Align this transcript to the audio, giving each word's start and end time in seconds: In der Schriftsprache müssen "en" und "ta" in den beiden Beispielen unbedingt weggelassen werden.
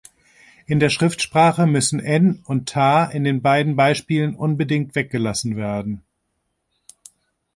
In 0.65 0.79
der 0.79 0.89
Schriftsprache 0.89 1.67
müssen 1.67 1.99
"en" 1.99 2.39
und 2.47 2.67
"ta" 2.67 3.05
in 3.05 3.23
den 3.23 3.43
beiden 3.43 3.75
Beispielen 3.75 4.33
unbedingt 4.33 4.95
weggelassen 4.95 5.57
werden. 5.57 6.01